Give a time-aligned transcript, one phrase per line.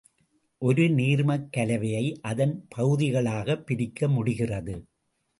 [0.61, 4.75] ஒரு நீர்மக் கலவையை அதன் பகுதிகளாகப் பிரிக்க முடிகிறது.